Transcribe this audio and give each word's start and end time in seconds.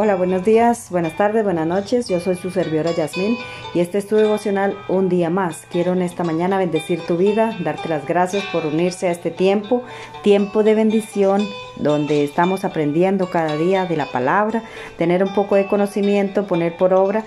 Hola, 0.00 0.14
buenos 0.14 0.44
días, 0.44 0.90
buenas 0.90 1.16
tardes, 1.16 1.42
buenas 1.42 1.66
noches. 1.66 2.08
Yo 2.08 2.20
soy 2.20 2.36
su 2.36 2.52
servidora 2.52 2.92
Yasmín 2.92 3.36
y 3.74 3.80
este 3.80 3.98
es 3.98 4.06
tu 4.06 4.14
devocional 4.14 4.78
un 4.88 5.08
día 5.08 5.28
más. 5.28 5.66
Quiero 5.72 5.92
en 5.92 6.02
esta 6.02 6.22
mañana 6.22 6.56
bendecir 6.56 7.00
tu 7.00 7.16
vida, 7.16 7.58
darte 7.64 7.88
las 7.88 8.06
gracias 8.06 8.44
por 8.52 8.64
unirse 8.64 9.08
a 9.08 9.10
este 9.10 9.32
tiempo, 9.32 9.82
tiempo 10.22 10.62
de 10.62 10.76
bendición, 10.76 11.44
donde 11.78 12.22
estamos 12.22 12.64
aprendiendo 12.64 13.28
cada 13.28 13.56
día 13.56 13.86
de 13.86 13.96
la 13.96 14.06
palabra, 14.06 14.62
tener 14.98 15.24
un 15.24 15.34
poco 15.34 15.56
de 15.56 15.66
conocimiento, 15.66 16.46
poner 16.46 16.76
por 16.76 16.94
obra 16.94 17.24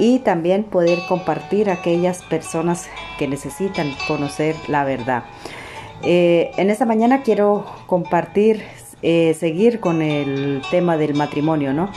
y 0.00 0.18
también 0.18 0.64
poder 0.64 0.98
compartir 1.08 1.70
a 1.70 1.74
aquellas 1.74 2.24
personas 2.24 2.88
que 3.16 3.28
necesitan 3.28 3.94
conocer 4.08 4.56
la 4.66 4.82
verdad. 4.82 5.22
Eh, 6.02 6.50
en 6.56 6.70
esta 6.70 6.84
mañana 6.84 7.22
quiero 7.22 7.64
compartir 7.86 8.64
eh, 9.00 9.34
seguir 9.38 9.78
con 9.78 10.02
el 10.02 10.60
tema 10.72 10.96
del 10.96 11.14
matrimonio, 11.14 11.72
¿no? 11.72 11.88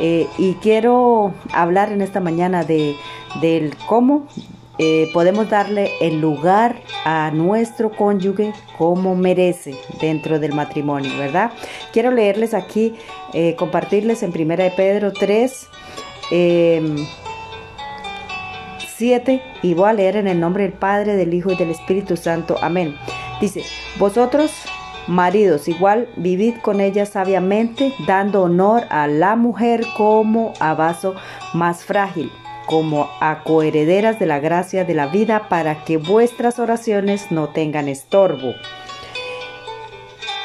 Eh, 0.00 0.26
y 0.38 0.54
quiero 0.54 1.34
hablar 1.52 1.92
en 1.92 2.00
esta 2.00 2.20
mañana 2.20 2.64
de 2.64 2.96
del 3.42 3.76
cómo 3.86 4.26
eh, 4.78 5.10
podemos 5.12 5.50
darle 5.50 5.90
el 6.00 6.22
lugar 6.22 6.80
a 7.04 7.30
nuestro 7.34 7.90
cónyuge 7.90 8.54
como 8.78 9.14
merece 9.14 9.74
dentro 10.00 10.38
del 10.38 10.54
matrimonio, 10.54 11.10
¿verdad? 11.18 11.52
Quiero 11.92 12.12
leerles 12.12 12.54
aquí, 12.54 12.94
compartirles 13.56 14.22
en 14.22 14.32
Primera 14.32 14.64
de 14.64 14.70
Pedro 14.70 15.12
3, 15.12 15.68
7 18.96 19.32
em, 19.32 19.40
y 19.62 19.74
voy 19.74 19.90
a 19.90 19.92
leer 19.92 20.16
en 20.16 20.28
el 20.28 20.40
nombre 20.40 20.62
del 20.62 20.72
Padre, 20.72 21.16
del 21.16 21.34
Hijo 21.34 21.52
y 21.52 21.56
del 21.56 21.70
Espíritu 21.70 22.16
Santo. 22.16 22.56
Amén. 22.62 22.96
Dice, 23.40 23.62
vosotros 23.98 24.52
Maridos, 25.08 25.68
igual 25.68 26.06
vivid 26.16 26.56
con 26.60 26.82
ella 26.82 27.06
sabiamente, 27.06 27.94
dando 28.06 28.42
honor 28.42 28.84
a 28.90 29.06
la 29.06 29.36
mujer 29.36 29.86
como 29.96 30.52
a 30.60 30.74
vaso 30.74 31.14
más 31.54 31.82
frágil, 31.82 32.30
como 32.66 33.08
a 33.20 33.42
coherederas 33.42 34.18
de 34.18 34.26
la 34.26 34.38
gracia 34.38 34.84
de 34.84 34.92
la 34.92 35.06
vida, 35.06 35.48
para 35.48 35.82
que 35.84 35.96
vuestras 35.96 36.58
oraciones 36.58 37.32
no 37.32 37.48
tengan 37.48 37.88
estorbo. 37.88 38.52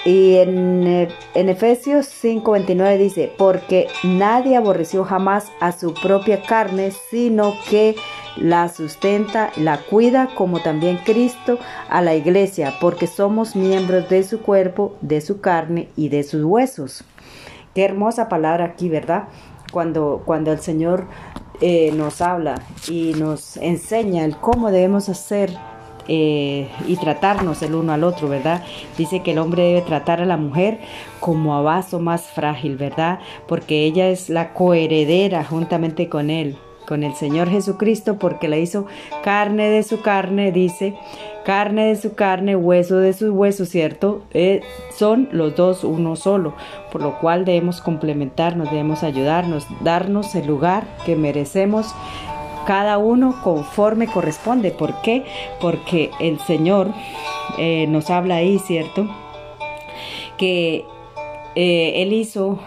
Y 0.06 0.38
en, 0.38 0.88
eh, 0.88 1.08
en 1.34 1.50
Efesios 1.50 2.08
5:29 2.08 2.98
dice, 2.98 3.34
porque 3.38 3.88
nadie 4.04 4.56
aborreció 4.56 5.04
jamás 5.04 5.52
a 5.60 5.74
su 5.74 5.94
propia 5.94 6.42
carne, 6.42 6.92
sino 7.10 7.54
que 7.70 7.96
la 8.38 8.70
sustenta, 8.70 9.52
la 9.58 9.78
cuida, 9.78 10.30
como 10.36 10.62
también 10.62 10.98
Cristo 10.98 11.60
a 11.90 12.02
la 12.02 12.16
iglesia, 12.16 12.74
porque 12.80 13.08
somos 13.08 13.56
miembros 13.56 14.10
de 14.10 14.24
su 14.24 14.42
cuerpo, 14.42 14.96
de 15.02 15.22
su 15.22 15.42
carne 15.42 15.90
y 15.96 16.10
de 16.10 16.24
sus 16.24 16.44
huesos. 16.44 17.04
Qué 17.74 17.86
hermosa 17.86 18.30
palabra 18.30 18.66
aquí, 18.66 18.90
¿verdad? 18.90 19.26
Cuando, 19.72 20.22
cuando 20.26 20.52
el 20.52 20.60
Señor 20.60 21.08
eh, 21.62 21.92
nos 21.94 22.22
habla 22.22 22.62
y 22.88 23.14
nos 23.14 23.58
enseña 23.58 24.26
el 24.26 24.38
cómo 24.38 24.70
debemos 24.70 25.10
hacer 25.10 25.52
eh, 26.08 26.70
y 26.88 26.98
tratarnos 26.98 27.62
el 27.62 27.76
uno 27.76 27.94
al 27.94 28.04
otro, 28.04 28.28
¿verdad? 28.28 28.64
Dice 28.98 29.22
que 29.22 29.32
el 29.32 29.40
hombre 29.40 29.64
debe 29.64 29.82
tratar 29.82 30.22
a 30.22 30.26
la 30.26 30.38
mujer 30.38 30.80
como 31.20 31.56
a 31.56 31.62
vaso 31.62 32.00
más 32.00 32.24
frágil, 32.24 32.78
¿verdad? 32.78 33.20
Porque 33.48 33.86
ella 33.86 34.10
es 34.10 34.30
la 34.30 34.54
coheredera 34.54 35.44
juntamente 35.44 36.10
con 36.10 36.30
él 36.30 36.58
con 36.88 37.04
el 37.04 37.14
Señor 37.16 37.50
Jesucristo 37.50 38.18
porque 38.18 38.48
la 38.48 38.58
hizo 38.58 38.86
carne 39.24 39.70
de 39.70 39.84
su 39.84 40.02
carne, 40.02 40.52
dice, 40.52 40.96
carne 41.44 41.88
de 41.88 41.96
su 41.96 42.16
carne, 42.16 42.56
hueso 42.56 42.98
de 42.98 43.14
sus 43.14 43.30
huesos, 43.30 43.70
¿cierto? 43.70 44.24
Eh, 44.34 44.62
son 44.96 45.30
los 45.32 45.56
dos 45.56 45.84
uno 45.84 46.16
solo, 46.16 46.54
por 46.92 47.02
lo 47.02 47.20
cual 47.20 47.46
debemos 47.46 47.82
complementarnos, 47.82 48.70
debemos 48.70 49.04
ayudarnos, 49.04 49.68
darnos 49.82 50.36
el 50.36 50.48
lugar 50.48 50.86
que 51.06 51.16
merecemos 51.16 51.94
cada 52.66 52.98
uno 52.98 53.36
conforme 53.44 54.08
corresponde. 54.08 54.72
¿Por 54.72 55.02
qué? 55.02 55.26
Porque 55.60 56.12
el 56.20 56.40
Señor 56.40 56.94
eh, 57.58 57.88
nos 57.88 58.10
habla 58.10 58.38
ahí, 58.38 58.60
¿cierto? 58.60 59.08
Que 60.38 60.86
eh, 61.56 62.02
Él 62.02 62.14
hizo 62.14 62.60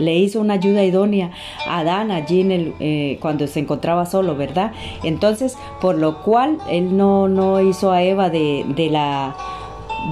le 0.00 0.16
hizo 0.16 0.40
una 0.40 0.54
ayuda 0.54 0.84
idónea 0.84 1.30
a 1.66 1.80
Adán 1.80 2.10
allí 2.10 2.40
en 2.40 2.52
el, 2.52 2.74
eh, 2.80 3.18
cuando 3.20 3.46
se 3.46 3.60
encontraba 3.60 4.06
solo, 4.06 4.36
¿verdad? 4.36 4.72
Entonces, 5.02 5.56
por 5.80 5.96
lo 5.96 6.22
cual 6.22 6.58
él 6.70 6.96
no, 6.96 7.28
no 7.28 7.60
hizo 7.60 7.92
a 7.92 8.02
Eva 8.02 8.30
de, 8.30 8.64
de 8.74 8.90
la 8.90 9.36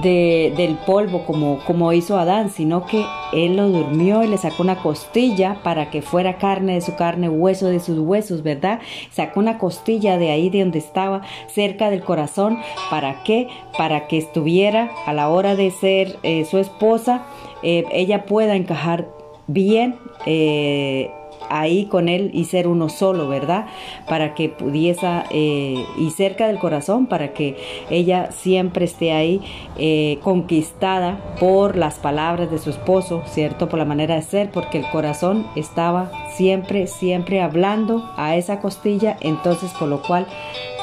de, 0.01 0.53
del 0.55 0.75
polvo 0.75 1.25
como, 1.25 1.59
como 1.65 1.91
hizo 1.93 2.17
Adán, 2.17 2.49
sino 2.49 2.85
que 2.85 3.05
él 3.33 3.55
lo 3.55 3.69
durmió 3.69 4.23
y 4.23 4.27
le 4.27 4.37
sacó 4.37 4.63
una 4.63 4.81
costilla 4.81 5.59
para 5.63 5.89
que 5.89 6.01
fuera 6.01 6.37
carne 6.37 6.75
de 6.75 6.81
su 6.81 6.95
carne, 6.95 7.29
hueso 7.29 7.67
de 7.67 7.79
sus 7.79 7.99
huesos, 7.99 8.43
¿verdad? 8.43 8.79
Sacó 9.11 9.39
una 9.39 9.57
costilla 9.57 10.17
de 10.17 10.31
ahí 10.31 10.49
de 10.49 10.59
donde 10.59 10.79
estaba, 10.79 11.21
cerca 11.47 11.89
del 11.89 12.03
corazón, 12.03 12.59
¿para 12.89 13.23
qué? 13.23 13.47
Para 13.77 14.07
que 14.07 14.17
estuviera 14.17 14.91
a 15.05 15.13
la 15.13 15.29
hora 15.29 15.55
de 15.55 15.71
ser 15.71 16.17
eh, 16.23 16.45
su 16.45 16.57
esposa, 16.57 17.23
eh, 17.63 17.85
ella 17.91 18.25
pueda 18.25 18.55
encajar 18.55 19.07
bien 19.49 19.95
eh, 20.27 21.11
ahí 21.49 21.85
con 21.85 22.07
él 22.07 22.29
y 22.33 22.45
ser 22.45 22.67
uno 22.67 22.87
solo, 22.87 23.27
¿verdad? 23.27 23.65
Para 24.07 24.35
que 24.35 24.49
pudiese, 24.49 25.07
eh, 25.31 25.83
y 25.97 26.11
cerca 26.11 26.47
del 26.47 26.59
corazón, 26.59 27.07
para 27.07 27.33
que 27.33 27.57
ella 27.89 28.31
siempre 28.31 28.85
esté 28.85 29.11
ahí 29.11 29.41
eh, 29.77 30.19
conquistada 30.23 31.19
por 31.39 31.75
las 31.75 31.95
palabras 31.95 32.51
de 32.51 32.59
su 32.59 32.69
esposo, 32.69 33.23
¿cierto? 33.25 33.69
Por 33.69 33.79
la 33.79 33.85
manera 33.85 34.15
de 34.15 34.21
ser, 34.21 34.51
porque 34.51 34.77
el 34.77 34.89
corazón 34.91 35.47
estaba 35.55 36.11
siempre, 36.35 36.85
siempre 36.85 37.41
hablando 37.41 38.07
a 38.17 38.35
esa 38.35 38.59
costilla, 38.59 39.17
entonces 39.21 39.71
por 39.71 39.87
lo 39.87 40.03
cual 40.03 40.27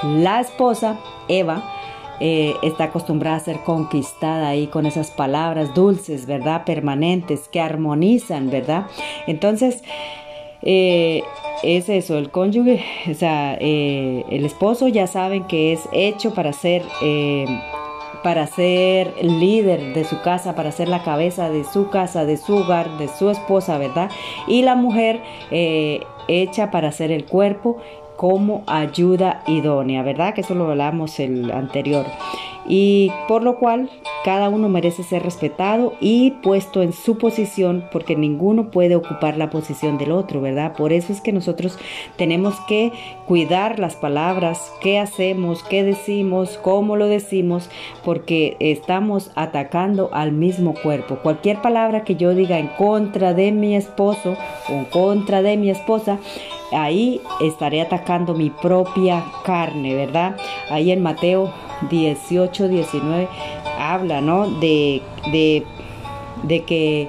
la 0.03 0.41
esposa, 0.41 0.98
Eva, 1.28 1.75
eh, 2.21 2.54
está 2.62 2.84
acostumbrada 2.84 3.37
a 3.37 3.41
ser 3.41 3.60
conquistada 3.60 4.49
ahí 4.49 4.69
con 4.69 4.87
esas 4.87 5.10
palabras 5.10 5.75
dulces, 5.75 6.27
¿verdad? 6.27 6.65
Permanentes, 6.65 7.49
que 7.49 7.60
armonizan, 7.60 8.50
¿verdad? 8.50 8.87
Entonces, 9.27 9.82
eh, 10.62 11.22
es 11.62 11.88
eso, 11.88 12.16
el 12.16 12.31
cónyuge, 12.31 12.82
o 13.10 13.15
sea, 13.15 13.56
eh, 13.60 14.25
el 14.31 14.44
esposo 14.47 14.88
ya 14.88 15.06
saben 15.06 15.44
que 15.44 15.72
es 15.72 15.88
hecho 15.93 16.34
para 16.34 16.53
ser... 16.53 16.82
para 18.22 18.47
ser 18.48 19.15
líder 19.22 19.94
de 19.94 20.04
su 20.04 20.21
casa, 20.22 20.56
para 20.56 20.72
ser 20.72 20.88
la 20.88 21.04
cabeza 21.04 21.48
de 21.48 21.62
su 21.62 21.91
casa, 21.91 22.25
de 22.25 22.37
su 22.37 22.56
hogar, 22.56 22.98
de 22.98 23.06
su 23.06 23.31
esposa, 23.31 23.78
¿verdad? 23.78 24.10
Y 24.48 24.62
la 24.62 24.75
mujer 24.75 25.21
hecha 26.27 26.72
para 26.72 26.91
ser 26.91 27.12
el 27.12 27.25
cuerpo 27.25 27.77
como 28.16 28.65
ayuda 28.66 29.43
idónea, 29.47 30.03
¿verdad? 30.03 30.34
Que 30.34 30.41
eso 30.41 30.54
lo 30.54 30.71
hablamos 30.71 31.21
el 31.21 31.50
anterior. 31.50 32.06
Y 32.69 33.12
por 33.28 33.43
lo 33.43 33.59
cual 33.59 33.88
cada 34.25 34.49
uno 34.49 34.69
merece 34.69 35.04
ser 35.04 35.22
respetado 35.22 35.93
y 36.00 36.32
puesto 36.43 36.82
en 36.82 36.93
su 36.93 37.16
posición 37.16 37.84
porque 37.93 38.16
ninguno 38.16 38.72
puede 38.72 38.97
ocupar 38.97 39.37
la 39.37 39.50
posición 39.50 39.99
del 39.99 40.10
otro, 40.10 40.41
¿verdad? 40.41 40.75
Por 40.75 40.93
eso 40.93 41.12
es 41.12 41.21
que 41.21 41.32
nosotros 41.32 41.78
tenemos 42.16 42.59
que 42.66 42.93
cuidar 43.27 43.78
las 43.78 43.94
palabras, 43.94 44.72
qué 44.81 44.98
hacemos, 44.98 45.62
qué 45.62 45.84
decimos, 45.84 46.59
cómo 46.60 46.97
lo 46.97 47.06
decimos, 47.06 47.71
porque 48.04 48.56
estamos 48.59 49.31
atacando 49.37 50.10
al 50.12 50.33
mismo 50.33 50.75
cuerpo. 50.75 51.21
Cualquier 51.22 51.62
palabra 51.62 52.03
que 52.03 52.16
yo 52.16 52.34
diga 52.34 52.59
en 52.59 52.66
contra 52.66 53.33
de 53.33 53.53
mi 53.53 53.77
esposo 53.77 54.37
o 54.69 54.72
en 54.72 54.87
contra 54.87 55.43
de 55.43 55.56
mi 55.56 55.71
esposa, 55.71 56.19
ahí 56.72 57.21
estaré 57.41 57.81
atacando 57.81 58.34
mi 58.34 58.50
propia 58.50 59.25
carne, 59.44 59.94
¿verdad? 59.94 60.37
Ahí 60.71 60.91
en 60.91 61.03
Mateo 61.03 61.53
18, 61.91 62.69
19 62.69 63.28
habla, 63.78 64.21
¿no? 64.21 64.49
De, 64.49 65.03
de, 65.31 66.65
que 66.65 67.09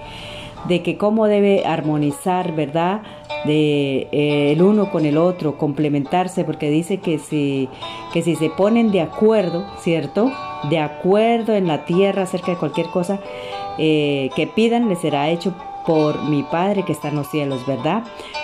de 0.68 0.84
que 0.84 0.98
cómo 0.98 1.28
debe 1.28 1.66
armonizar, 1.66 2.54
¿verdad? 2.54 3.02
De 3.46 4.08
eh, 4.12 4.52
el 4.52 4.62
uno 4.62 4.92
con 4.92 5.06
el 5.06 5.18
otro, 5.18 5.58
complementarse, 5.58 6.44
porque 6.44 6.70
dice 6.70 6.98
que 6.98 7.20
si, 7.20 7.70
que 8.14 8.22
si 8.22 8.36
se 8.36 8.50
ponen 8.50 8.92
de 8.92 9.02
acuerdo, 9.02 9.66
¿cierto? 9.80 10.32
De 10.70 10.80
acuerdo 10.80 11.54
en 11.54 11.68
la 11.68 11.86
tierra 11.86 12.24
acerca 12.24 12.52
de 12.52 12.58
cualquier 12.58 12.88
cosa 12.88 13.20
eh, 13.78 14.30
que 14.36 14.48
pidan, 14.48 14.90
les 14.90 15.00
será 15.00 15.30
hecho 15.30 15.54
por 15.86 16.22
mi 16.24 16.44
Padre 16.44 16.84
que 16.84 16.92
está 16.92 17.08
en 17.08 17.16
los 17.16 17.30
cielos, 17.30 17.66
¿verdad? 17.66 18.04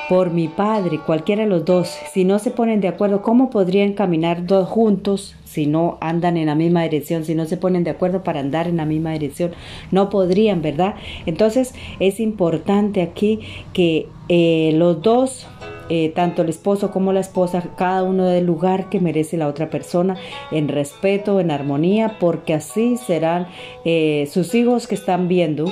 Por 0.09 0.31
mi 0.31 0.50
Padre, 0.50 1.00
cualquiera 1.00 1.44
de 1.44 1.50
los 1.50 1.63
dos, 1.63 1.88
si 2.11 2.25
no 2.25 2.38
se 2.38 2.51
ponen 2.51 2.81
de 2.81 2.89
acuerdo, 2.89 3.21
¿cómo 3.21 3.50
podrían 3.50 3.94
caminar 3.94 4.45
dos 4.45 4.67
juntos 4.67 5.35
si 5.45 5.65
no 5.65 5.97
andan 6.01 6.35
en 6.35 6.47
la 6.47 6.55
misma 6.55 6.83
dirección, 6.83 7.23
si 7.23 7.35
no 7.35 7.45
se 7.45 7.55
ponen 7.55 7.85
de 7.85 7.91
acuerdo 7.91 8.21
para 8.21 8.41
andar 8.41 8.67
en 8.67 8.77
la 8.77 8.85
misma 8.85 9.13
dirección? 9.13 9.51
No 9.91 10.09
podrían, 10.09 10.61
¿verdad? 10.61 10.95
Entonces 11.25 11.73
es 12.00 12.19
importante 12.19 13.01
aquí 13.01 13.39
que 13.71 14.07
eh, 14.27 14.71
los 14.75 15.01
dos 15.01 15.47
eh, 15.89 16.11
tanto 16.15 16.41
el 16.41 16.49
esposo 16.49 16.91
como 16.91 17.11
la 17.11 17.19
esposa, 17.19 17.61
cada 17.77 18.03
uno 18.03 18.25
del 18.25 18.45
lugar 18.45 18.89
que 18.89 18.99
merece 18.99 19.38
la 19.38 19.47
otra 19.47 19.69
persona, 19.69 20.15
en 20.51 20.69
respeto, 20.69 21.39
en 21.39 21.51
armonía, 21.51 22.17
porque 22.19 22.53
así 22.53 22.97
serán 22.97 23.47
eh, 23.83 24.29
sus 24.31 24.56
hijos 24.56 24.88
que 24.88 24.95
están 24.95 25.27
viendo 25.27 25.65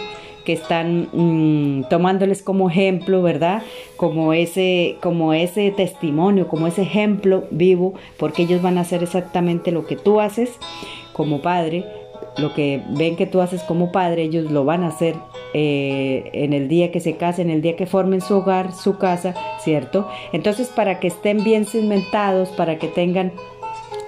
que 0.45 0.53
están 0.53 1.09
mm, 1.11 1.89
tomándoles 1.89 2.41
como 2.41 2.69
ejemplo, 2.69 3.21
¿verdad? 3.21 3.63
Como 3.97 4.33
ese, 4.33 4.97
como 5.01 5.33
ese 5.33 5.71
testimonio, 5.71 6.47
como 6.47 6.67
ese 6.67 6.83
ejemplo 6.83 7.45
vivo, 7.51 7.93
porque 8.17 8.43
ellos 8.43 8.61
van 8.61 8.77
a 8.77 8.81
hacer 8.81 9.03
exactamente 9.03 9.71
lo 9.71 9.85
que 9.85 9.95
tú 9.95 10.19
haces 10.19 10.51
como 11.13 11.41
padre, 11.41 11.85
lo 12.37 12.53
que 12.53 12.81
ven 12.97 13.15
que 13.15 13.25
tú 13.25 13.41
haces 13.41 13.61
como 13.63 13.91
padre, 13.91 14.23
ellos 14.23 14.51
lo 14.51 14.65
van 14.65 14.83
a 14.83 14.87
hacer 14.87 15.15
eh, 15.53 16.29
en 16.33 16.53
el 16.53 16.67
día 16.69 16.91
que 16.91 17.01
se 17.01 17.17
casen, 17.17 17.49
el 17.49 17.61
día 17.61 17.75
que 17.75 17.85
formen 17.85 18.21
su 18.21 18.37
hogar, 18.37 18.71
su 18.71 18.97
casa, 18.97 19.33
¿cierto? 19.59 20.07
Entonces, 20.31 20.69
para 20.69 20.99
que 20.99 21.07
estén 21.07 21.43
bien 21.43 21.65
cimentados, 21.65 22.49
para 22.49 22.77
que 22.77 22.87
tengan 22.87 23.33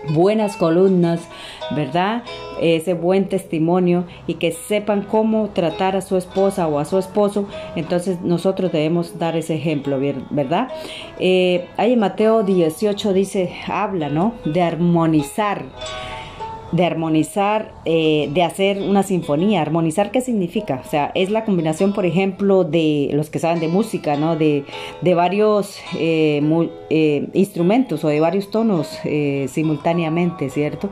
buenas 0.09 0.57
columnas, 0.57 1.21
¿verdad? 1.75 2.23
Ese 2.61 2.93
buen 2.93 3.29
testimonio 3.29 4.05
y 4.27 4.35
que 4.35 4.51
sepan 4.51 5.01
cómo 5.01 5.49
tratar 5.49 5.95
a 5.95 6.01
su 6.01 6.17
esposa 6.17 6.67
o 6.67 6.79
a 6.79 6.85
su 6.85 6.97
esposo, 6.97 7.47
entonces 7.75 8.21
nosotros 8.21 8.71
debemos 8.71 9.17
dar 9.19 9.35
ese 9.35 9.55
ejemplo, 9.55 9.99
¿verdad? 10.29 10.69
Eh, 11.19 11.67
ahí 11.77 11.93
en 11.93 11.99
Mateo 11.99 12.43
18 12.43 13.13
dice, 13.13 13.53
habla, 13.67 14.09
¿no? 14.09 14.33
De 14.45 14.61
armonizar 14.61 15.63
de 16.73 16.85
armonizar, 16.85 17.71
eh, 17.85 18.29
de 18.33 18.43
hacer 18.43 18.81
una 18.81 19.03
sinfonía. 19.03 19.61
¿Armonizar 19.61 20.09
qué 20.09 20.21
significa? 20.21 20.81
O 20.83 20.89
sea, 20.89 21.11
es 21.13 21.29
la 21.29 21.45
combinación, 21.45 21.93
por 21.93 22.05
ejemplo, 22.05 22.63
de 22.63 23.09
los 23.13 23.29
que 23.29 23.37
saben 23.37 23.59
de 23.59 23.67
música, 23.67 24.15
¿no? 24.15 24.35
De, 24.35 24.65
de 25.01 25.13
varios 25.13 25.77
eh, 25.99 26.41
eh, 26.89 27.27
instrumentos 27.33 28.03
o 28.03 28.07
de 28.07 28.19
varios 28.19 28.49
tonos 28.49 28.99
simultáneamente, 29.47 30.49
¿cierto? 30.49 30.89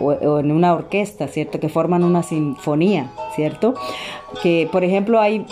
O, 0.00 0.12
o, 0.12 0.38
en 0.38 0.52
una 0.52 0.72
orquesta, 0.72 1.26
¿cierto? 1.26 1.58
Que 1.58 1.68
forman 1.68 2.04
una 2.04 2.22
sinfonía, 2.22 3.12
¿cierto? 3.34 3.74
Que, 4.40 4.68
por 4.70 4.84
ejemplo, 4.84 5.20
hay 5.20 5.44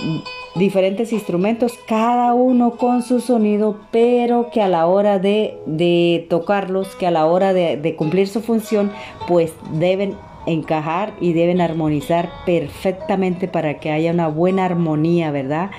diferentes 0.54 1.12
instrumentos, 1.12 1.78
cada 1.86 2.34
uno 2.34 2.72
con 2.72 3.02
su 3.02 3.20
sonido, 3.20 3.76
pero 3.90 4.50
que 4.50 4.60
a 4.60 4.68
la 4.68 4.86
hora 4.86 5.18
de, 5.18 6.26
tocarlos, 6.28 6.94
que 6.96 7.06
a 7.06 7.10
la 7.10 7.26
hora 7.26 7.52
de, 7.52 7.76
de 7.76 7.96
cumplir 7.96 8.28
su 8.28 8.40
función, 8.40 8.92
pues 9.26 9.52
deben 9.72 10.16
encajar 10.46 11.12
y 11.20 11.32
deben 11.32 11.60
armonizar 11.60 12.30
perfectamente 12.44 13.48
para 13.48 13.78
que 13.78 13.90
haya 13.90 14.10
una 14.10 14.28
buena 14.28 14.64
armonía, 14.64 15.30
¿verdad? 15.30 15.70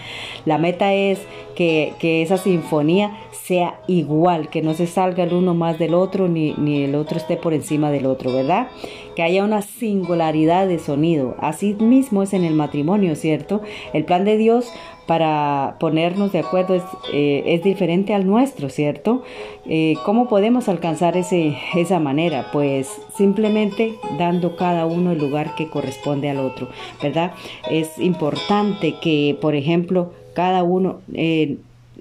La 0.46 0.58
meta 0.58 0.94
es 0.94 1.20
que, 1.56 1.94
esa 2.02 2.38
sinfonía 2.38 3.18
sea 3.32 3.80
igual, 3.88 4.50
que 4.50 4.62
no 4.62 4.74
se 4.74 4.88
salga 4.88 5.24
el 5.24 5.34
uno 5.34 5.54
más 5.54 5.78
del 5.78 5.94
otro 5.94 6.28
ni, 6.28 6.54
ni 6.54 6.84
el 6.84 6.96
otro 6.96 7.18
esté 7.18 7.36
por 7.36 7.54
encima 7.54 7.92
del 7.92 8.06
otro, 8.06 8.32
¿verdad? 8.32 8.68
Que 9.16 9.24
haya 9.24 9.44
una 9.44 9.62
singularidad 9.62 10.68
de 10.68 10.80
sonido. 10.80 11.36
Así 11.40 11.74
mismo 11.76 12.24
es 12.24 12.34
en 12.34 12.44
el 12.44 12.54
matrimonio, 12.54 13.16
¿cierto? 13.16 13.62
El 13.94 14.06
plan 14.06 14.26
de 14.26 14.38
Dios 14.38 14.72
para 15.06 15.76
ponernos 15.80 16.32
de 16.32 16.40
acuerdo 16.40 16.76
es, 16.76 16.84
eh, 17.14 17.44
es 17.48 17.64
diferente 17.64 18.14
al 18.14 18.26
nuestro, 18.26 18.70
¿cierto? 18.70 19.24
Eh, 19.66 19.96
¿Cómo 20.06 20.30
podemos 20.30 20.70
alcanzar 20.70 21.18
ese, 21.18 21.58
esa 21.76 22.00
manera? 22.00 22.48
Pues 22.54 22.90
simplemente 23.16 23.96
dando 24.18 24.56
cada 24.56 24.86
uno 24.86 25.12
el 25.12 25.20
lugar 25.20 25.56
que 25.56 25.70
corresponde 25.70 26.30
al 26.30 26.40
otro, 26.40 26.70
¿verdad? 27.02 27.34
Es 27.70 28.00
importante 28.00 28.96
que, 29.02 29.38
por 29.40 29.56
ejemplo, 29.56 30.14
cada 30.34 30.64
uno... 30.64 31.00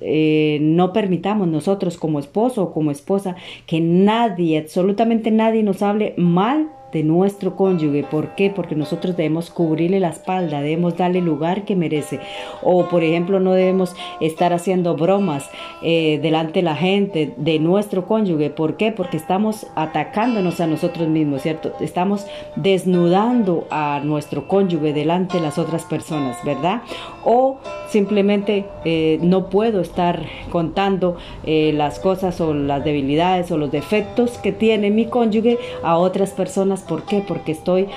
Eh, 0.05 0.59
no 0.61 0.93
permitamos 0.93 1.47
nosotros 1.47 1.97
como 1.97 2.19
esposo 2.19 2.65
o 2.65 2.73
como 2.73 2.91
esposa 2.91 3.37
que 3.67 3.81
nadie, 3.81 4.59
absolutamente 4.59 5.31
nadie 5.31 5.63
nos 5.63 5.81
hable 5.81 6.15
mal 6.17 6.71
de 6.93 7.03
nuestro 7.03 7.57
cónyuge. 7.57 8.05
¿Por 8.05 8.35
qué? 8.35 8.51
Porque 8.51 8.75
nosotros 8.75 9.17
debemos 9.17 9.51
cubrirle 9.51 10.01
la 10.01 10.11
espalda, 10.11 10.61
debemos 10.61 10.97
darle 10.97 11.19
el 11.21 11.25
lugar 11.25 11.65
que 11.65 11.77
merece. 11.77 12.21
O, 12.63 12.89
por 12.89 13.03
ejemplo, 13.03 13.41
no 13.41 13.53
debemos 13.53 13.95
estar 14.21 14.53
haciendo 14.53 14.95
bromas 14.95 15.49
eh, 15.83 16.19
delante 16.23 16.61
de 16.61 16.63
la 16.63 16.77
gente 16.77 17.35
de 17.37 17.59
nuestro 17.59 18.07
cónyuge. 18.07 18.51
¿Por 18.51 18.77
qué? 18.77 18.93
Porque 18.93 19.17
estamos 19.17 19.67
atacándonos 19.75 20.61
a 20.61 20.67
nosotros 20.67 21.09
mismos, 21.09 21.43
¿cierto? 21.43 21.73
Estamos 21.81 22.27
desnudando 22.57 23.67
a 23.71 24.01
nuestro 24.05 24.47
cónyuge 24.47 24.93
delante 24.93 25.39
de 25.39 25.43
las 25.43 25.59
otras 25.59 25.85
personas, 25.85 26.37
¿verdad? 26.45 26.83
O 27.25 27.59
simplemente 27.89 28.67
eh, 28.85 29.19
no 29.23 29.49
puedo 29.49 29.81
estar 29.81 30.27
contando 30.51 31.17
eh, 31.45 31.73
las 31.75 31.99
cosas 31.99 32.41
o 32.41 32.55
las 32.55 32.85
debilidades 32.85 33.51
o 33.51 33.59
los 33.59 33.71
defectos 33.71 34.39
que 34.39 34.53
tiene 34.53 34.91
mi 34.91 35.07
cónyuge 35.07 35.59
a 35.83 35.97
otras 35.97 36.31
personas 36.31 36.82
¿Por 36.83 37.05
qué? 37.05 37.25
Porque 37.27 37.53
estoy 37.53 37.89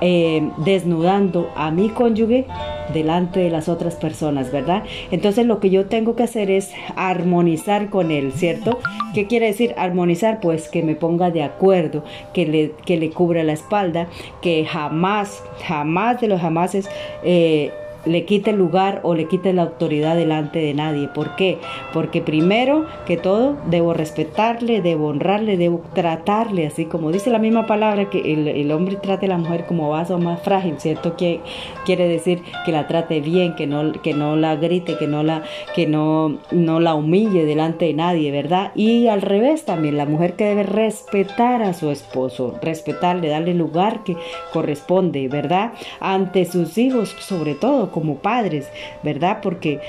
eh, 0.00 0.50
desnudando 0.58 1.50
a 1.56 1.70
mi 1.70 1.88
cónyuge 1.88 2.46
delante 2.92 3.40
de 3.40 3.50
las 3.50 3.68
otras 3.68 3.94
personas, 3.94 4.52
¿verdad? 4.52 4.82
Entonces 5.10 5.46
lo 5.46 5.60
que 5.60 5.70
yo 5.70 5.86
tengo 5.86 6.16
que 6.16 6.24
hacer 6.24 6.50
es 6.50 6.72
armonizar 6.96 7.90
con 7.90 8.10
él, 8.10 8.32
¿cierto? 8.32 8.78
¿Qué 9.14 9.26
quiere 9.26 9.46
decir 9.46 9.74
armonizar? 9.76 10.40
Pues 10.40 10.68
que 10.68 10.82
me 10.82 10.94
ponga 10.94 11.30
de 11.30 11.42
acuerdo, 11.42 12.04
que 12.32 12.46
le, 12.46 12.72
que 12.84 12.96
le 12.96 13.10
cubra 13.10 13.42
la 13.42 13.52
espalda, 13.52 14.08
que 14.42 14.64
jamás, 14.64 15.42
jamás 15.66 16.20
de 16.20 16.28
los 16.28 16.40
jamases... 16.40 16.88
Eh, 17.22 17.72
le 18.04 18.24
quite 18.24 18.50
el 18.50 18.56
lugar 18.56 19.00
o 19.02 19.14
le 19.14 19.26
quite 19.26 19.52
la 19.52 19.62
autoridad 19.62 20.16
delante 20.16 20.58
de 20.58 20.74
nadie. 20.74 21.08
¿Por 21.08 21.36
qué? 21.36 21.58
Porque 21.92 22.20
primero 22.20 22.86
que 23.06 23.16
todo 23.16 23.56
debo 23.66 23.94
respetarle, 23.94 24.82
debo 24.82 25.08
honrarle, 25.08 25.56
debo 25.56 25.82
tratarle, 25.94 26.66
así 26.66 26.86
como 26.86 27.12
dice 27.12 27.30
la 27.30 27.38
misma 27.38 27.66
palabra 27.66 28.10
que 28.10 28.32
el, 28.32 28.70
hombre 28.72 28.96
trate 28.96 29.26
a 29.26 29.30
la 29.30 29.38
mujer 29.38 29.66
como 29.66 29.90
vaso 29.90 30.18
más 30.18 30.40
frágil, 30.42 30.74
¿cierto? 30.78 31.16
Que 31.16 31.40
quiere 31.84 32.08
decir 32.08 32.42
que 32.64 32.72
la 32.72 32.86
trate 32.86 33.20
bien, 33.20 33.54
que 33.54 33.66
no, 33.66 33.92
que 33.92 34.14
no 34.14 34.36
la 34.36 34.56
grite, 34.56 34.96
que 34.96 35.06
no 35.06 35.22
la, 35.22 35.42
que 35.74 35.86
no, 35.86 36.38
no 36.50 36.80
la 36.80 36.94
humille 36.94 37.44
delante 37.44 37.86
de 37.86 37.94
nadie, 37.94 38.30
¿verdad? 38.30 38.72
Y 38.74 39.08
al 39.08 39.22
revés 39.22 39.64
también, 39.64 39.96
la 39.96 40.06
mujer 40.06 40.34
que 40.34 40.44
debe 40.44 40.62
respetar 40.64 41.62
a 41.62 41.74
su 41.74 41.90
esposo, 41.90 42.54
respetarle, 42.62 43.28
darle 43.28 43.54
lugar 43.54 44.02
que 44.04 44.16
corresponde, 44.52 45.28
¿verdad? 45.28 45.72
Ante 46.00 46.44
sus 46.44 46.76
hijos, 46.78 47.14
sobre 47.20 47.54
todo 47.54 47.90
como 47.94 48.16
padres, 48.16 48.68
¿verdad? 49.04 49.38
Porque 49.40 49.80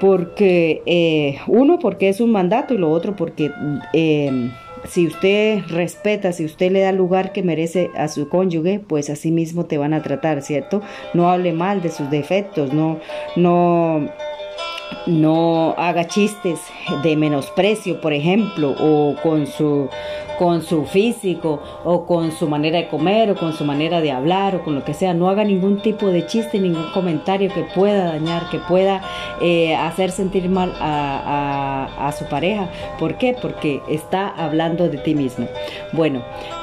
porque 0.00 0.82
eh, 0.86 1.38
uno 1.48 1.78
porque 1.80 2.08
es 2.08 2.20
un 2.20 2.30
mandato 2.30 2.74
y 2.74 2.78
lo 2.78 2.90
otro 2.90 3.16
porque 3.16 3.50
eh, 3.92 4.50
si 4.86 5.06
usted 5.06 5.62
respeta, 5.68 6.32
si 6.32 6.44
usted 6.44 6.70
le 6.70 6.80
da 6.80 6.92
lugar 6.92 7.32
que 7.32 7.42
merece 7.42 7.90
a 7.96 8.08
su 8.08 8.28
cónyuge, 8.28 8.80
pues 8.80 9.10
así 9.10 9.32
mismo 9.32 9.64
te 9.64 9.78
van 9.78 9.94
a 9.94 10.02
tratar, 10.02 10.42
¿cierto? 10.42 10.82
No 11.12 11.28
hable 11.30 11.52
mal 11.52 11.82
de 11.82 11.90
sus 11.90 12.10
defectos, 12.10 12.72
no, 12.72 12.98
no, 13.34 14.08
no 15.06 15.74
haga 15.76 16.06
chistes 16.06 16.60
de 17.02 17.16
menosprecio, 17.16 18.00
por 18.00 18.12
ejemplo, 18.12 18.74
o 18.78 19.16
con 19.22 19.46
su 19.46 19.88
con 20.38 20.62
su 20.62 20.84
físico 20.84 21.60
o 21.84 22.06
con 22.06 22.32
su 22.32 22.48
manera 22.48 22.78
de 22.78 22.88
comer 22.88 23.30
o 23.30 23.36
con 23.36 23.52
su 23.52 23.64
manera 23.64 24.00
de 24.00 24.12
hablar 24.12 24.56
o 24.56 24.64
con 24.64 24.74
lo 24.74 24.84
que 24.84 24.94
sea. 24.94 25.14
No 25.14 25.28
haga 25.28 25.44
ningún 25.44 25.80
tipo 25.80 26.08
de 26.08 26.26
chiste, 26.26 26.58
ningún 26.58 26.90
comentario 26.92 27.52
que 27.52 27.64
pueda 27.74 28.06
dañar, 28.06 28.48
que 28.50 28.58
pueda 28.58 29.02
eh, 29.40 29.74
hacer 29.74 30.10
sentir 30.10 30.48
mal 30.48 30.72
a, 30.80 32.08
a 32.08 32.12
su 32.12 32.24
pareja. 32.26 32.68
¿Por 32.98 33.16
qué? 33.16 33.36
Porque 33.40 33.80
está 33.88 34.28
hablando 34.28 34.88
de 34.88 34.98
ti 34.98 35.14
mismo. 35.14 35.46
Bueno, 35.92 36.22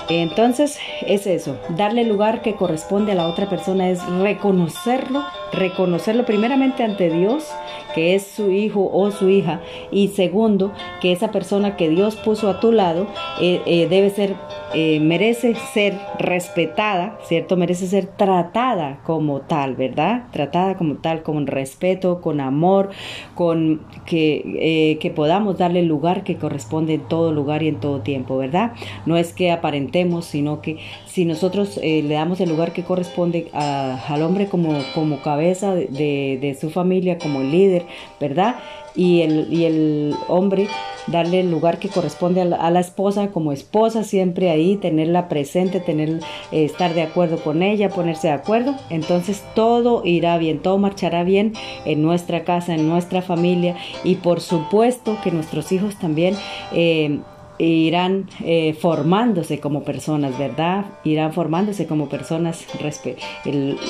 entonces 0.10 0.78
es 1.06 1.25
eso, 1.25 1.58
darle 1.70 2.04
lugar 2.04 2.42
que 2.42 2.56
corresponde 2.56 3.13
a 3.13 3.16
la 3.16 3.28
otra 3.28 3.48
persona 3.48 3.90
es 3.90 4.06
reconocerlo, 4.22 5.24
reconocerlo 5.54 6.25
primeramente 6.25 6.84
ante 6.84 7.10
Dios 7.10 7.50
que 7.94 8.16
es 8.16 8.25
su 8.25 8.51
hijo 8.51 8.90
o 8.92 9.12
su 9.12 9.30
hija, 9.30 9.62
y 9.92 10.10
segundo, 10.10 10.72
que 11.01 11.12
esa 11.12 11.32
persona 11.32 11.75
que 11.75 11.90
Dios 11.90 12.16
puso 12.16 12.50
a 12.50 12.60
tu 12.60 12.72
lado 12.72 13.08
eh, 13.40 13.61
eh, 13.65 13.88
debe 13.88 14.10
ser, 14.10 14.36
eh, 14.74 15.00
merece 15.00 15.56
ser 15.74 15.98
respetada, 16.20 17.18
¿cierto? 17.24 17.58
Merece 17.58 17.88
ser 17.88 18.08
tratada 18.08 19.00
como 19.03 19.41
tal, 19.41 19.75
¿verdad? 19.75 20.25
Tratada 20.32 20.77
como 20.77 20.96
tal, 20.96 21.24
con 21.24 21.48
respeto, 21.48 22.22
con 22.22 22.39
amor, 22.39 22.89
con 23.36 23.82
que, 24.06 24.98
que 25.00 25.12
podamos 25.12 25.58
darle 25.58 25.80
el 25.82 25.88
lugar 25.88 26.24
que 26.24 26.36
corresponde 26.38 26.96
en 26.96 27.01
todo 27.01 27.32
lugar 27.32 27.63
y 27.63 27.68
en 27.68 27.80
todo 27.80 28.01
tiempo, 28.01 28.38
¿verdad? 28.38 28.74
No 29.06 29.18
es 29.18 29.34
que 29.34 29.51
aparentemos, 29.51 30.25
sino 30.25 30.62
que 30.62 30.77
si 31.06 31.25
nosotros 31.25 31.77
le 31.82 32.13
damos 32.13 32.39
el 32.41 32.50
lugar 32.50 32.74
que 32.74 32.84
corresponde 32.84 33.50
al 33.53 34.22
hombre 34.22 34.48
como, 34.48 34.77
como 34.94 35.22
cabeza 35.22 35.74
de 35.75 36.58
su 36.60 36.70
familia, 36.70 37.18
como 37.18 37.41
líder, 37.41 37.86
¿verdad? 38.20 38.56
Y 38.95 39.21
el, 39.21 39.51
y 39.51 39.65
el 39.65 40.15
hombre 40.27 40.67
darle 41.07 41.39
el 41.39 41.51
lugar 41.51 41.79
que 41.79 41.89
corresponde 41.89 42.41
a 42.41 42.69
la, 42.69 42.79
esposa 42.79 43.27
como 43.27 43.51
esposa, 43.51 44.03
siempre 44.03 44.50
ahí, 44.50 44.75
tenerla 44.75 45.29
presente, 45.29 45.79
tener, 45.79 46.19
eh, 46.51 46.65
estar 46.65 46.93
de 46.93 47.01
acuerdo 47.01 47.38
con 47.38 47.63
ella, 47.63 47.89
ponerse 47.89 48.27
de 48.27 48.33
acuerdo. 48.33 48.75
Entonces 48.89 49.43
todo 49.55 50.03
irá 50.05 50.38
bien, 50.38 50.60
todo 50.60 50.77
marchará 50.77 51.24
bien 51.24 51.53
en 51.86 52.01
nuestra 52.01 52.43
casa, 52.43 52.75
en 52.75 52.88
nuestra 52.88 53.21
familia 53.21 53.75
y 54.03 54.15
por 54.15 54.41
supuesto 54.41 55.17
que 55.24 55.31
nuestros 55.31 55.71
hijos 55.71 55.98
también 55.98 56.36
eh, 56.74 57.19
irán 57.58 58.27
eh, 58.43 58.74
formándose 58.74 59.60
como 59.60 59.84
personas, 59.84 60.38
¿verdad? 60.38 60.86
Irán 61.03 61.34
formándose 61.34 61.88
como 61.88 62.10
personas. 62.10 62.65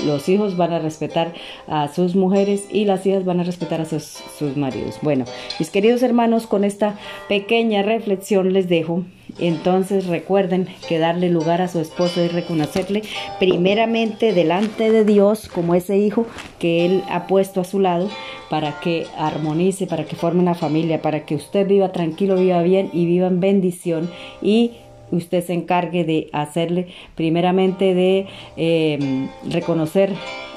los 0.05 0.29
hijos 0.29 0.57
van 0.57 0.73
a 0.73 0.79
respetar 0.79 1.33
a 1.67 1.87
sus 1.87 2.15
mujeres 2.15 2.67
y 2.71 2.85
las 2.85 3.05
hijas 3.05 3.25
van 3.25 3.39
a 3.39 3.43
respetar 3.43 3.81
a 3.81 3.85
sus, 3.85 4.03
sus 4.03 4.57
maridos. 4.57 4.99
Bueno, 5.01 5.25
mis 5.59 5.69
queridos 5.69 6.03
hermanos, 6.03 6.47
con 6.47 6.63
esta 6.63 6.97
pequeña 7.27 7.83
reflexión 7.83 8.53
les 8.53 8.67
dejo. 8.67 9.03
Entonces 9.39 10.07
recuerden 10.07 10.67
que 10.87 10.99
darle 10.99 11.29
lugar 11.29 11.61
a 11.61 11.67
su 11.67 11.79
esposo 11.79 12.23
y 12.23 12.27
reconocerle 12.27 13.03
primeramente 13.39 14.33
delante 14.33 14.91
de 14.91 15.05
Dios 15.05 15.47
como 15.47 15.75
ese 15.75 15.97
hijo 15.97 16.25
que 16.59 16.85
Él 16.85 17.03
ha 17.09 17.27
puesto 17.27 17.61
a 17.61 17.65
su 17.65 17.79
lado 17.79 18.09
para 18.49 18.79
que 18.79 19.07
armonice, 19.17 19.87
para 19.87 20.05
que 20.05 20.15
forme 20.15 20.41
una 20.41 20.55
familia, 20.55 21.01
para 21.01 21.25
que 21.25 21.35
usted 21.35 21.67
viva 21.67 21.91
tranquilo, 21.91 22.35
viva 22.35 22.61
bien 22.61 22.89
y 22.93 23.05
viva 23.05 23.27
en 23.27 23.39
bendición 23.39 24.09
y 24.41 24.73
usted 25.11 25.43
se 25.45 25.53
encargue 25.53 26.03
de 26.03 26.29
hacerle 26.33 26.87
primeramente 27.15 27.93
de 27.93 28.27
em, 28.55 29.29
reconocer 29.49 30.13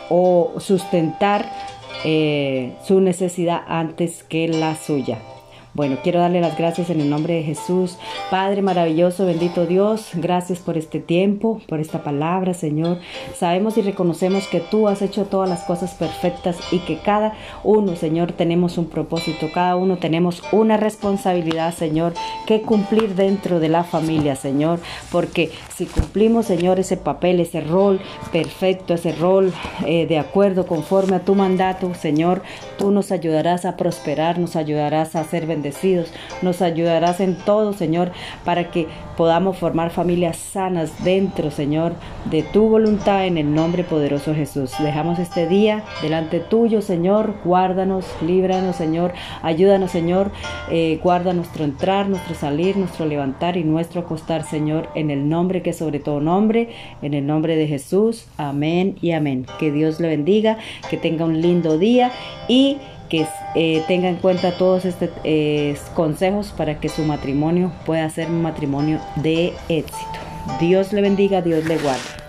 o 0.09 0.54
sustentar 0.59 1.50
eh, 2.04 2.73
su 2.85 3.00
necesidad 3.00 3.62
antes 3.66 4.23
que 4.25 4.49
la 4.49 4.76
suya. 4.76 5.19
Bueno, 5.75 5.99
quiero 6.04 6.21
darle 6.21 6.40
las 6.40 6.57
gracias 6.57 6.88
en 6.90 7.00
el 7.00 7.11
nombre 7.11 7.35
de 7.35 7.43
Jesús. 7.43 7.99
Padre 8.31 8.62
maravilloso, 8.62 9.26
bendito 9.26 9.66
Dios, 9.66 10.11
gracias 10.14 10.61
por 10.61 10.78
este 10.78 11.00
tiempo, 11.00 11.61
por 11.66 11.81
esta 11.81 12.04
palabra, 12.04 12.54
Señor. 12.54 12.99
Sabemos 13.37 13.76
y 13.76 13.83
reconocemos 13.83 14.47
que 14.47 14.61
tú 14.61 14.87
has 14.87 15.02
hecho 15.02 15.25
todas 15.25 15.49
las 15.49 15.64
cosas 15.64 15.95
perfectas 15.95 16.57
y 16.71 16.78
que 16.78 16.99
cada 16.99 17.35
uno, 17.64 17.97
Señor, 17.97 18.31
tenemos 18.31 18.78
un 18.78 18.87
propósito, 18.87 19.50
cada 19.52 19.75
uno 19.75 19.97
tenemos 19.97 20.45
una 20.52 20.76
responsabilidad, 20.76 21.75
Señor, 21.75 22.14
que 22.47 22.62
cumplir 22.62 23.16
dentro 23.16 23.59
de 23.59 23.69
la 23.69 23.83
familia, 23.83 24.37
Señor, 24.37 24.78
porque 25.11 25.50
si 25.75 25.87
cumplimos, 25.87 26.47
Señor, 26.47 26.78
ese 26.78 26.97
papel, 26.97 27.40
ese 27.40 27.61
rol 27.61 28.00
perfecto, 28.31 28.95
ese 28.95 29.11
rol 29.11 29.52
eh, 29.85 30.07
de 30.07 30.21
acuerdo, 30.21 30.69
conforme 30.69 31.16
a 31.16 31.25
tu 31.25 31.35
mandato, 31.35 31.93
Señor, 31.95 32.43
tú 32.78 32.93
nos 32.93 33.11
ayudarás 33.11 33.64
a 33.64 33.76
prosperar, 33.76 34.38
nos 34.38 34.54
ayudarás 34.54 35.16
a 35.16 35.25
ser 35.25 35.47
bendecidos 35.47 35.63
nos 36.42 36.62
ayudarás 36.62 37.21
en 37.21 37.37
todo, 37.37 37.73
Señor, 37.73 38.12
para 38.44 38.71
que 38.71 38.87
podamos 39.16 39.56
formar 39.56 39.90
familias 39.90 40.37
sanas 40.37 41.04
dentro, 41.04 41.50
Señor, 41.50 41.94
de 42.30 42.42
tu 42.42 42.68
voluntad 42.68 43.26
en 43.26 43.38
el 43.38 43.54
nombre 43.54 43.85
poderoso 43.85 44.33
de 44.33 44.38
Jesús. 44.38 44.73
Dejamos 44.80 45.18
este 45.18 45.47
día 45.47 45.85
delante 46.02 46.40
tuyo, 46.40 46.83
Señor. 46.83 47.35
Guárdanos, 47.44 48.04
líbranos, 48.23 48.76
Señor. 48.76 49.12
Ayúdanos, 49.42 49.90
Señor. 49.90 50.30
Eh, 50.71 51.00
guarda 51.02 51.33
nuestro 51.33 51.64
entrar, 51.64 52.09
nuestro 52.09 52.35
salir, 52.35 52.76
nuestro 52.76 53.06
levantar 53.06 53.56
y 53.56 53.64
nuestro 53.64 54.00
acostar, 54.00 54.44
Señor, 54.44 54.88
en 54.94 55.11
el 55.11 55.28
nombre 55.28 55.62
que 55.62 55.73
sobre 55.73 56.00
todo 56.00 56.21
nombre, 56.21 56.71
en 57.02 57.14
el 57.14 57.26
nombre 57.26 57.56
de 57.56 57.66
Jesús. 57.66 58.26
Amén 58.37 58.97
y 59.00 59.12
amén. 59.12 59.47
Que 59.59 59.71
Dios 59.71 60.00
le 60.00 60.09
bendiga, 60.09 60.59
que 60.90 60.97
tenga 60.97 61.25
un 61.25 61.40
lindo 61.40 61.78
día 61.78 62.11
y 62.49 62.78
que 63.08 63.26
eh, 63.54 63.82
tenga 63.87 64.08
en 64.08 64.16
cuenta 64.16 64.56
todos 64.56 64.84
estos 64.84 65.11
eh, 65.25 65.76
consejos 65.94 66.52
para 66.56 66.80
que 66.80 66.88
su 66.88 67.02
matrimonio 67.02 67.73
pueda 67.84 68.08
ser 68.11 68.28
un 68.28 68.42
matrimonio 68.42 69.00
de 69.16 69.52
éxito. 69.68 70.18
Dios 70.61 70.92
le 70.92 71.02
bendiga, 71.02 71.42
Dios 71.42 71.64
le 71.64 71.78
guarde. 71.78 72.24